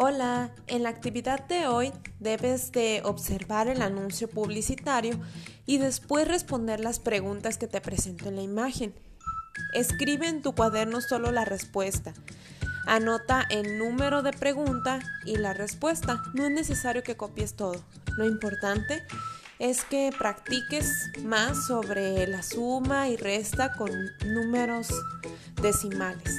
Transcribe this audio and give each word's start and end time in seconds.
Hola, 0.00 0.52
en 0.68 0.84
la 0.84 0.90
actividad 0.90 1.48
de 1.48 1.66
hoy 1.66 1.92
debes 2.20 2.70
de 2.70 3.02
observar 3.04 3.66
el 3.66 3.82
anuncio 3.82 4.28
publicitario 4.28 5.18
y 5.66 5.78
después 5.78 6.28
responder 6.28 6.78
las 6.78 7.00
preguntas 7.00 7.58
que 7.58 7.66
te 7.66 7.80
presento 7.80 8.28
en 8.28 8.36
la 8.36 8.42
imagen. 8.42 8.94
Escribe 9.74 10.28
en 10.28 10.40
tu 10.40 10.54
cuaderno 10.54 11.00
solo 11.00 11.32
la 11.32 11.44
respuesta. 11.44 12.14
Anota 12.86 13.44
el 13.50 13.76
número 13.76 14.22
de 14.22 14.30
pregunta 14.30 15.00
y 15.24 15.36
la 15.36 15.52
respuesta. 15.52 16.22
No 16.32 16.46
es 16.46 16.52
necesario 16.52 17.02
que 17.02 17.16
copies 17.16 17.54
todo. 17.54 17.82
Lo 18.16 18.24
importante 18.24 19.02
es 19.58 19.82
que 19.82 20.12
practiques 20.16 21.10
más 21.24 21.66
sobre 21.66 22.24
la 22.28 22.44
suma 22.44 23.08
y 23.08 23.16
resta 23.16 23.72
con 23.72 23.90
números 24.24 24.90
decimales. 25.60 26.37